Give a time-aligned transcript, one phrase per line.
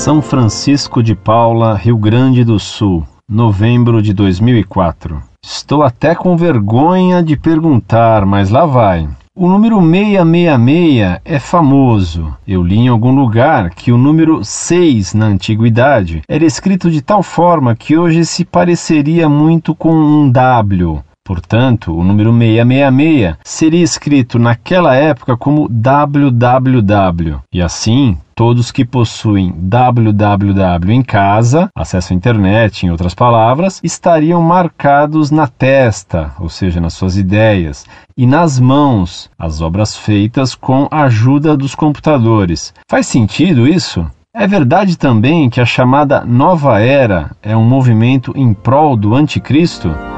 [0.00, 5.22] São Francisco de Paula, Rio Grande do Sul, novembro de 2004.
[5.44, 9.06] Estou até com vergonha de perguntar, mas lá vai.
[9.36, 12.34] O número 666 é famoso.
[12.48, 17.22] Eu li em algum lugar que o número 6 na antiguidade era escrito de tal
[17.22, 21.04] forma que hoje se pareceria muito com um W.
[21.30, 27.38] Portanto, o número 666 seria escrito naquela época como www.
[27.54, 34.42] E assim, todos que possuem www em casa, acesso à internet, em outras palavras, estariam
[34.42, 40.88] marcados na testa, ou seja, nas suas ideias, e nas mãos, as obras feitas com
[40.90, 42.74] a ajuda dos computadores.
[42.90, 44.04] Faz sentido isso?
[44.34, 50.09] É verdade também que a chamada Nova Era é um movimento em prol do Anticristo?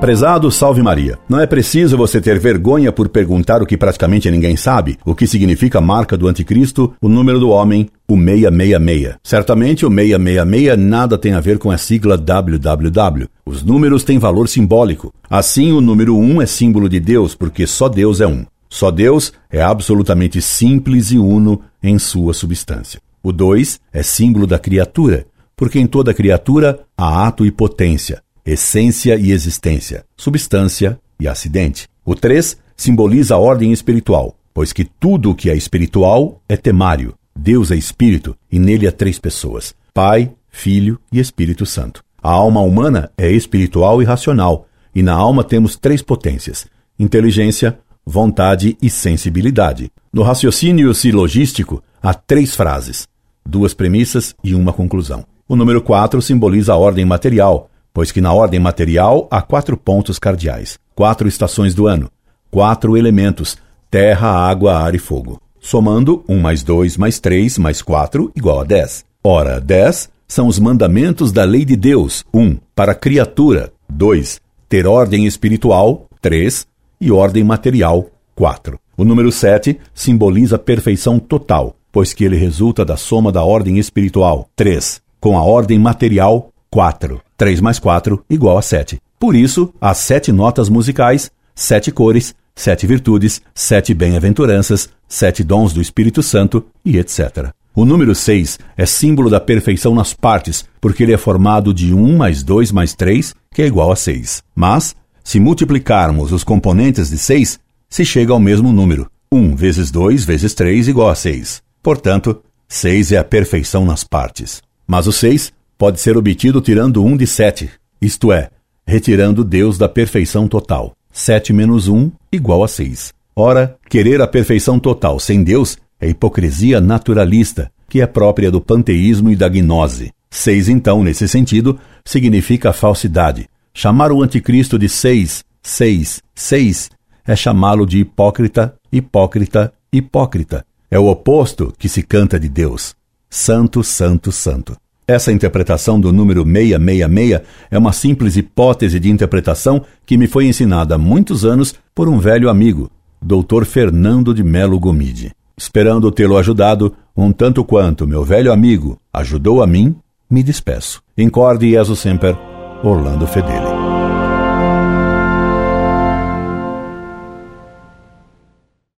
[0.00, 4.56] Prezado Salve Maria, não é preciso você ter vergonha por perguntar o que praticamente ninguém
[4.56, 9.16] sabe, o que significa a marca do anticristo, o número do homem, o 666.
[9.24, 13.26] Certamente o 666 nada tem a ver com a sigla www.
[13.44, 15.12] Os números têm valor simbólico.
[15.28, 18.46] Assim, o número 1 é símbolo de Deus, porque só Deus é um.
[18.70, 23.00] Só Deus é absolutamente simples e uno em sua substância.
[23.20, 29.16] O 2 é símbolo da criatura, porque em toda criatura há ato e potência essência
[29.16, 31.86] e existência, substância e acidente.
[32.02, 37.14] O 3 simboliza a ordem espiritual, pois que tudo o que é espiritual é temário.
[37.36, 42.02] Deus é espírito e nele há três pessoas: Pai, Filho e Espírito Santo.
[42.22, 46.66] A alma humana é espiritual e racional, e na alma temos três potências:
[46.98, 49.92] inteligência, vontade e sensibilidade.
[50.10, 53.06] No raciocínio silogístico há três frases,
[53.46, 55.26] duas premissas e uma conclusão.
[55.46, 60.20] O número 4 simboliza a ordem material, pois que na ordem material há quatro pontos
[60.20, 62.08] cardeais, quatro estações do ano,
[62.48, 63.58] quatro elementos:
[63.90, 65.42] terra, água, ar e fogo.
[65.58, 69.04] Somando, 1 mais 2 mais 3 mais 4 igual a 10.
[69.24, 72.24] Ora, 10 são os mandamentos da lei de Deus.
[72.32, 72.58] 1.
[72.72, 73.72] Para a criatura.
[73.88, 74.40] 2.
[74.68, 76.06] Ter ordem espiritual.
[76.22, 76.68] 3.
[77.00, 78.06] E ordem material.
[78.36, 78.78] 4.
[78.96, 83.76] O número 7 simboliza a perfeição total, pois que ele resulta da soma da ordem
[83.76, 84.48] espiritual.
[84.54, 85.02] 3.
[85.18, 86.50] Com a ordem material.
[86.70, 87.20] 4.
[87.38, 89.00] 3 mais 4 igual a 7.
[89.18, 95.80] Por isso, as sete notas musicais, sete cores, sete virtudes, sete bem-aventuranças, sete dons do
[95.80, 97.50] Espírito Santo e etc.
[97.74, 102.16] O número 6 é símbolo da perfeição nas partes, porque ele é formado de 1
[102.16, 104.42] mais 2 mais 3, que é igual a 6.
[104.54, 109.08] Mas, se multiplicarmos os componentes de 6, se chega ao mesmo número.
[109.30, 111.62] 1 vezes 2 vezes 3 igual a 6.
[111.80, 114.60] Portanto, 6 é a perfeição nas partes.
[114.86, 117.70] Mas o 6 pode ser obtido tirando 1 de 7,
[118.02, 118.50] isto é,
[118.84, 120.92] retirando Deus da perfeição total.
[121.12, 123.14] 7 menos 1 igual a 6.
[123.34, 129.30] Ora, querer a perfeição total sem Deus é hipocrisia naturalista, que é própria do panteísmo
[129.30, 130.12] e da gnose.
[130.30, 133.48] 6, então, nesse sentido, significa falsidade.
[133.72, 136.90] Chamar o anticristo de seis, seis, seis
[137.26, 140.64] é chamá-lo de hipócrita, hipócrita, hipócrita.
[140.90, 142.96] É o oposto que se canta de Deus.
[143.30, 144.76] Santo, santo, santo.
[145.08, 150.96] Essa interpretação do número 666 é uma simples hipótese de interpretação que me foi ensinada
[150.96, 152.90] há muitos anos por um velho amigo,
[153.22, 153.64] Dr.
[153.64, 155.32] Fernando de Melo Gomide.
[155.56, 159.96] Esperando tê-lo ajudado, um tanto quanto meu velho amigo ajudou a mim,
[160.30, 161.02] me despeço.
[161.16, 162.36] Incorde Jesus Semper,
[162.84, 163.67] Orlando Fedeli.